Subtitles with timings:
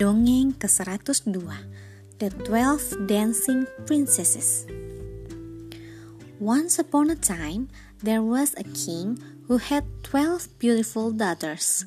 [0.00, 1.44] Dongeng ke-102
[2.24, 4.64] The Twelve Dancing Princesses
[6.40, 7.68] Once upon a time,
[8.00, 11.84] there was a king who had twelve beautiful daughters.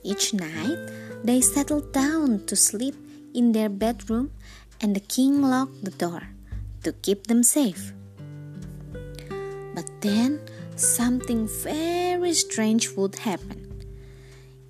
[0.00, 0.80] Each night,
[1.20, 2.96] they settled down to sleep
[3.36, 4.32] in their bedroom,
[4.80, 6.32] and the king locked the door
[6.80, 7.92] to keep them safe.
[9.76, 10.40] But then,
[10.80, 13.84] something very strange would happen.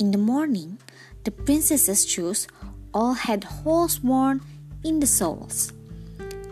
[0.00, 0.80] In the morning,
[1.24, 2.48] the princesses' shoes
[2.92, 4.40] all had holes worn
[4.84, 5.72] in the soles,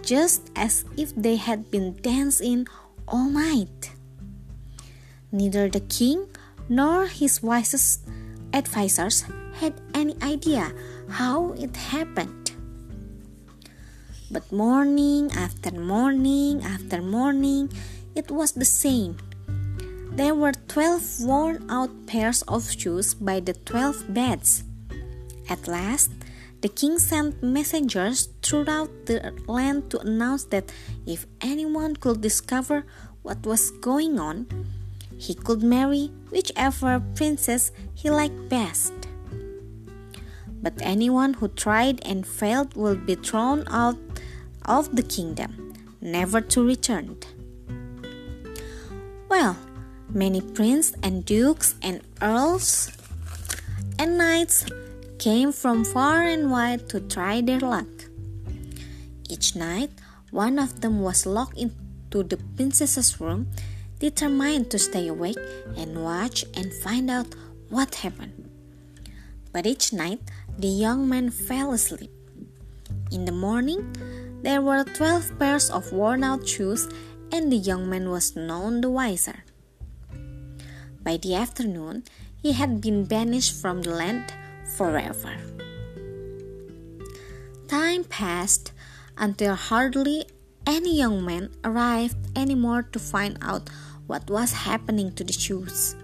[0.02, 2.66] just as if they had been dancing
[3.06, 3.92] all night.
[5.32, 6.26] Neither the king
[6.68, 8.06] nor his wisest
[8.52, 9.24] advisers
[9.60, 10.72] had any idea
[11.08, 12.52] how it happened.
[14.30, 17.72] But morning after morning after morning,
[18.14, 19.16] it was the same.
[20.18, 24.64] There were twelve worn out pairs of shoes by the twelve beds.
[25.48, 26.10] At last,
[26.60, 30.74] the king sent messengers throughout the land to announce that
[31.06, 32.82] if anyone could discover
[33.22, 34.50] what was going on,
[35.16, 38.92] he could marry whichever princess he liked best.
[40.60, 44.02] But anyone who tried and failed will be thrown out
[44.66, 47.18] of the kingdom, never to return.
[49.30, 49.54] Well,
[50.08, 52.90] Many princes and dukes and earls
[53.98, 54.64] and knights
[55.18, 57.86] came from far and wide to try their luck.
[59.28, 59.90] Each night,
[60.30, 63.48] one of them was locked into the princess's room,
[63.98, 65.38] determined to stay awake
[65.76, 67.34] and watch and find out
[67.68, 68.48] what happened.
[69.52, 70.20] But each night,
[70.56, 72.10] the young man fell asleep.
[73.10, 73.92] In the morning,
[74.42, 76.88] there were twelve pairs of worn out shoes,
[77.32, 79.44] and the young man was none the wiser.
[81.08, 82.04] By the afternoon,
[82.42, 84.28] he had been banished from the land
[84.76, 85.40] forever.
[87.66, 88.72] Time passed
[89.16, 90.26] until hardly
[90.66, 93.70] any young man arrived anymore to find out
[94.06, 95.96] what was happening to the shoes.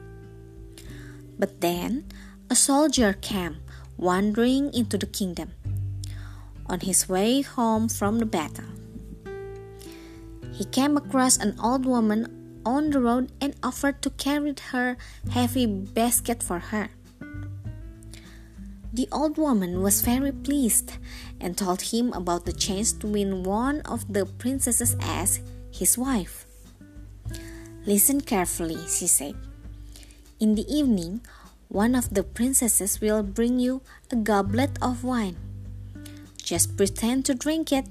[1.38, 2.08] But then
[2.48, 3.60] a soldier came
[3.98, 5.52] wandering into the kingdom
[6.64, 8.72] on his way home from the battle.
[10.56, 14.96] He came across an old woman on the road and offered to carry her
[15.30, 16.90] heavy basket for her.
[18.92, 20.98] The old woman was very pleased
[21.40, 25.40] and told him about the chance to win one of the princesses as
[25.72, 26.46] his wife.
[27.86, 29.34] Listen carefully, she said.
[30.38, 31.22] In the evening,
[31.68, 33.82] one of the princesses will bring you
[34.12, 35.36] a goblet of wine.
[36.38, 37.86] Just pretend to drink it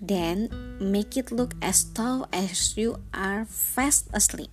[0.00, 0.48] then
[0.80, 4.50] make it look as tall as you are fast asleep.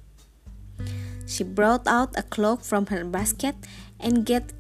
[1.26, 3.56] She brought out a cloak from her basket
[4.00, 4.54] and get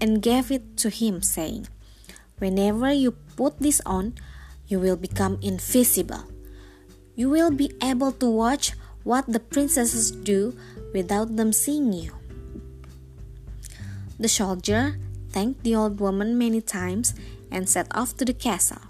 [0.00, 1.66] and gave it to him, saying,
[2.38, 4.14] Whenever you put this on,
[4.68, 6.22] you will become invisible.
[7.16, 10.54] You will be able to watch what the princesses do
[10.94, 12.14] without them seeing you.
[14.18, 14.98] The soldier
[15.30, 17.14] thanked the old woman many times
[17.50, 18.87] and set off to the castle.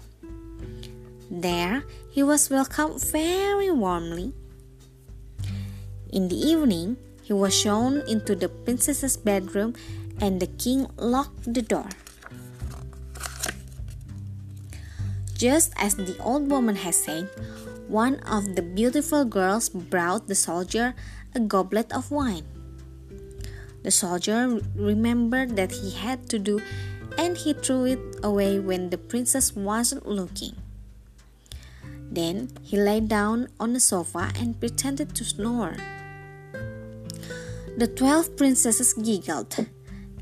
[1.29, 4.33] There, he was welcomed very warmly.
[6.11, 9.75] In the evening, he was shown into the princess's bedroom
[10.19, 11.87] and the king locked the door.
[15.37, 17.29] Just as the old woman had said,
[17.87, 20.95] one of the beautiful girls brought the soldier
[21.35, 22.43] a goblet of wine.
[23.83, 26.59] The soldier remembered that he had to do
[27.17, 30.55] and he threw it away when the princess wasn't looking.
[32.11, 35.77] Then he lay down on the sofa and pretended to snore.
[37.77, 39.55] The twelve princesses giggled.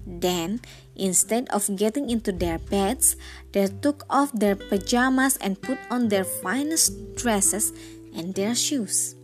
[0.06, 0.62] Then,
[0.96, 3.16] instead of getting into their beds,
[3.52, 7.72] they took off their pajamas and put on their finest dresses
[8.16, 9.16] and their shoes.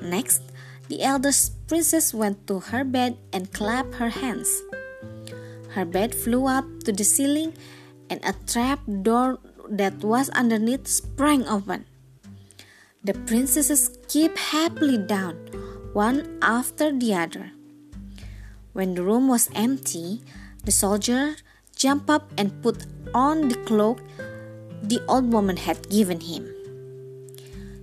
[0.00, 0.42] Next,
[0.88, 4.50] the eldest princess went to her bed and clapped her hands.
[5.70, 7.54] Her bed flew up to the ceiling,
[8.10, 9.38] and a trap door
[9.70, 11.86] that was underneath sprang open.
[13.04, 15.36] The princesses kept happily down,
[15.92, 17.52] one after the other.
[18.72, 20.22] When the room was empty,
[20.64, 21.36] the soldier
[21.76, 24.00] jumped up and put on the cloak
[24.82, 26.48] the old woman had given him.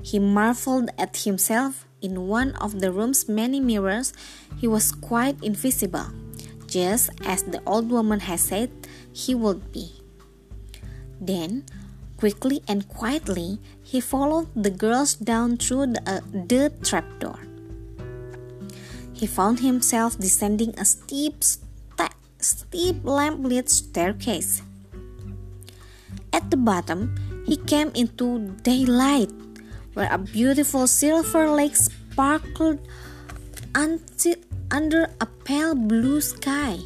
[0.03, 4.13] He marveled at himself in one of the room's many mirrors.
[4.57, 6.09] He was quite invisible,
[6.67, 8.71] just as the old woman had said
[9.13, 10.00] he would be.
[11.21, 11.69] Then,
[12.17, 17.37] quickly and quietly, he followed the girls down through the, uh, the trapdoor.
[19.13, 21.43] He found himself descending a steep
[22.41, 24.63] steep lamp-lit staircase.
[26.33, 27.13] At the bottom,
[27.45, 29.29] he came into daylight,
[29.93, 32.79] where a beautiful silver lake sparkled
[33.75, 36.79] under a pale blue sky.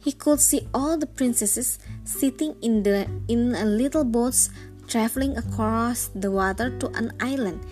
[0.00, 4.50] He could see all the princesses sitting in the in a little boats
[4.86, 7.64] traveling across the water to an island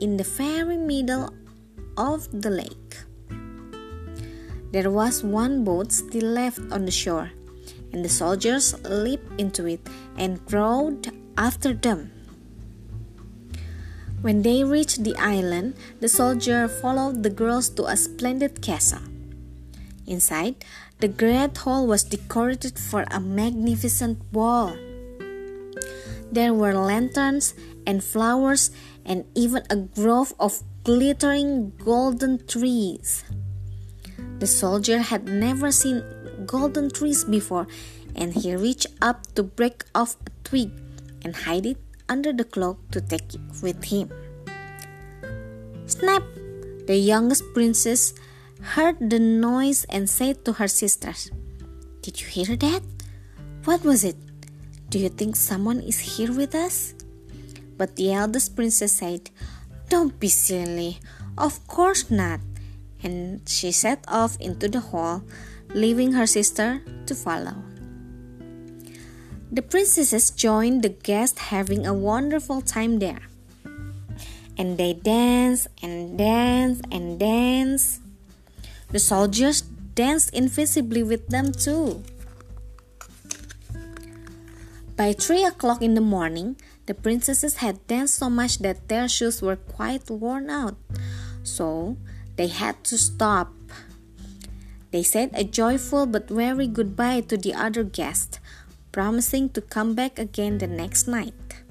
[0.00, 1.32] in the very middle
[1.96, 2.96] of the lake.
[4.70, 7.32] There was one boat still left on the shore,
[7.92, 9.80] and the soldiers leaped into it
[10.16, 12.12] and rowed after them.
[14.20, 19.00] When they reached the island, the soldier followed the girls to a splendid castle.
[20.06, 20.64] Inside,
[21.00, 24.74] the great hall was decorated for a magnificent ball.
[26.30, 27.54] There were lanterns
[27.86, 28.70] and flowers
[29.04, 33.24] and even a grove of glittering golden trees.
[34.38, 36.02] The soldier had never seen
[36.46, 37.66] golden trees before,
[38.14, 40.70] and he reached up to break off a twig
[41.22, 41.78] and hide it
[42.08, 44.10] under the cloak to take it with him.
[45.86, 46.22] Snap!
[46.86, 48.14] The youngest princess
[48.62, 51.30] heard the noise and said to her sisters,
[52.02, 52.82] Did you hear that?
[53.64, 54.16] What was it?
[54.88, 56.94] Do you think someone is here with us?
[57.76, 59.30] But the eldest princess said,
[59.88, 60.98] Don't be silly.
[61.36, 62.40] Of course not.
[63.02, 65.22] And she set off into the hall,
[65.74, 67.54] leaving her sister to follow.
[69.50, 73.22] The princesses joined the guests, having a wonderful time there.
[74.58, 78.02] And they danced and danced and danced.
[78.90, 79.62] The soldiers
[79.94, 82.02] danced invisibly with them too.
[84.96, 86.56] By three o'clock in the morning,
[86.86, 90.76] the princesses had danced so much that their shoes were quite worn out,
[91.44, 91.96] so
[92.36, 93.52] they had to stop.
[94.90, 98.40] They said a joyful but very goodbye to the other guests
[98.90, 101.62] promising to come back again the next night.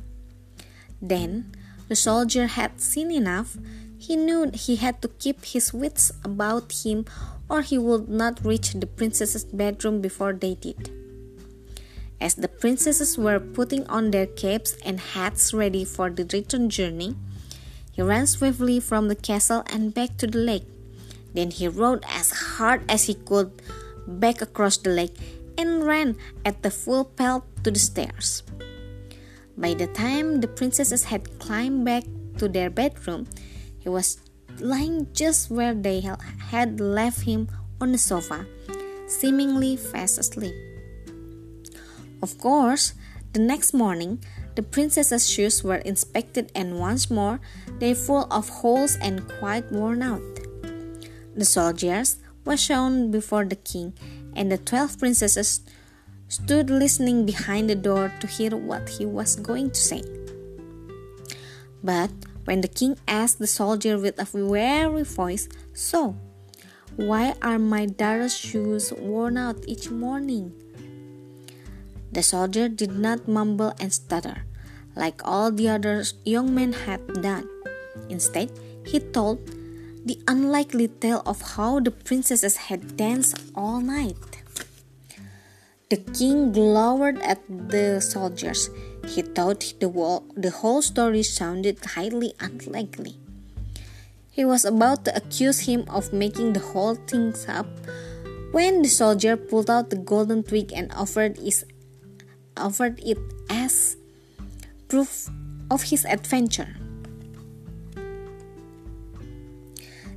[1.01, 1.51] Then
[1.89, 3.57] the soldier had seen enough.
[3.99, 7.05] He knew he had to keep his wits about him
[7.49, 10.91] or he would not reach the princess's bedroom before they did.
[12.19, 17.15] As the princesses were putting on their capes and hats ready for the return journey,
[17.91, 20.65] he ran swiftly from the castle and back to the lake.
[21.33, 23.51] Then he rowed as hard as he could
[24.07, 25.17] back across the lake
[25.57, 28.43] and ran at the full pelt to the stairs.
[29.57, 32.03] By the time the princesses had climbed back
[32.38, 33.27] to their bedroom,
[33.88, 34.19] he was
[34.60, 36.04] lying just where they
[36.51, 37.48] had left him
[37.80, 38.45] on the sofa,
[39.07, 40.54] seemingly fast asleep.
[42.22, 42.95] Of course,
[43.31, 44.19] the next morning,
[44.56, 47.39] the princess's shoes were inspected and once more
[47.80, 50.36] they were full of holes and quite worn out.
[51.34, 53.94] The soldiers were shown before the king
[54.36, 55.62] and the twelve princesses
[56.28, 60.04] stood listening behind the door to hear what he was going to say.
[61.81, 62.12] But
[62.47, 66.15] when the king asked the soldier with a weary voice, So,
[66.95, 70.55] why are my daughter's shoes worn out each morning?
[72.09, 74.47] The soldier did not mumble and stutter,
[74.95, 77.51] like all the other young men had done.
[78.07, 78.50] Instead,
[78.88, 79.43] he told
[80.07, 84.15] the unlikely tale of how the princesses had danced all night.
[85.91, 88.72] The king glowered at the soldiers.
[89.07, 93.15] He thought the, whole, the whole story sounded highly unlikely.
[94.29, 97.65] He was about to accuse him of making the whole thing up
[98.51, 101.65] when the soldier pulled out the golden twig and offered, his,
[102.55, 103.17] offered it
[103.49, 103.97] as
[104.87, 105.29] proof
[105.71, 106.75] of his adventure.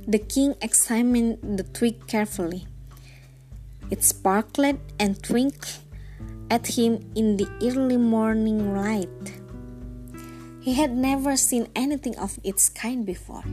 [0.07, 2.67] The king examined the twig carefully.
[3.89, 5.79] It sparkled and twinkled
[6.51, 9.39] at him in the early morning light.
[10.59, 13.47] He had never seen anything of its kind before.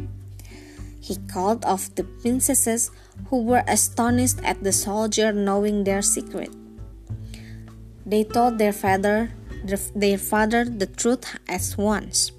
[1.00, 2.90] He called off the princesses
[3.30, 6.50] who were astonished at the soldier knowing their secret.
[8.04, 9.30] They told their father
[9.94, 12.32] their father the truth at once.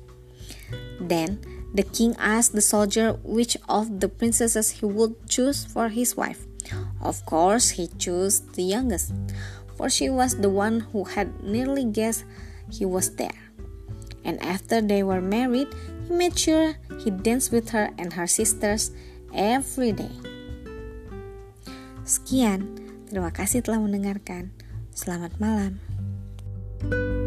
[0.99, 1.39] Then
[1.73, 6.45] the king asked the soldier which of the princesses he would choose for his wife.
[7.01, 9.13] Of course, he chose the youngest,
[9.79, 12.27] for she was the one who had nearly guessed
[12.67, 13.48] he was there.
[14.27, 15.71] And after they were married,
[16.03, 18.91] he made sure he danced with her and her sisters
[19.31, 20.12] every day.
[22.03, 22.75] Sekian,
[23.07, 24.51] terima kasih telah mendengarkan.
[24.91, 25.79] Selamat malam.
[26.79, 27.18] thank you